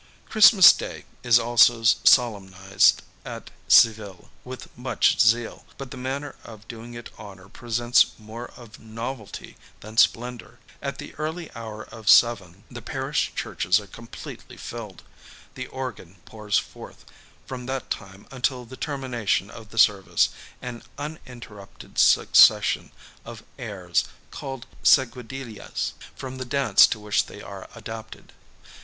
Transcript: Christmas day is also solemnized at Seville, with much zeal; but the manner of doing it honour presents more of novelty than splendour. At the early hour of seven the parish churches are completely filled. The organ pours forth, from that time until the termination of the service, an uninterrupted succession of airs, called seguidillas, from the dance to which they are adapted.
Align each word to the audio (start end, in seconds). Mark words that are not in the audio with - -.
Christmas 0.27 0.73
day 0.73 1.05
is 1.21 1.37
also 1.37 1.83
solemnized 1.83 3.03
at 3.23 3.51
Seville, 3.67 4.31
with 4.43 4.75
much 4.75 5.19
zeal; 5.21 5.63
but 5.77 5.91
the 5.91 5.95
manner 5.95 6.35
of 6.43 6.67
doing 6.67 6.95
it 6.95 7.11
honour 7.19 7.47
presents 7.47 8.17
more 8.17 8.47
of 8.57 8.79
novelty 8.79 9.57
than 9.81 9.97
splendour. 9.97 10.57
At 10.81 10.97
the 10.97 11.13
early 11.19 11.53
hour 11.55 11.83
of 11.83 12.09
seven 12.09 12.63
the 12.71 12.81
parish 12.81 13.31
churches 13.35 13.79
are 13.79 13.85
completely 13.85 14.57
filled. 14.57 15.03
The 15.53 15.67
organ 15.67 16.15
pours 16.25 16.57
forth, 16.57 17.05
from 17.45 17.67
that 17.67 17.91
time 17.91 18.25
until 18.31 18.65
the 18.65 18.77
termination 18.77 19.51
of 19.51 19.69
the 19.69 19.77
service, 19.77 20.29
an 20.63 20.81
uninterrupted 20.97 21.99
succession 21.99 22.91
of 23.23 23.43
airs, 23.59 24.05
called 24.31 24.65
seguidillas, 24.83 25.91
from 26.15 26.37
the 26.39 26.45
dance 26.45 26.87
to 26.87 26.99
which 26.99 27.27
they 27.27 27.43
are 27.43 27.69
adapted. 27.75 28.33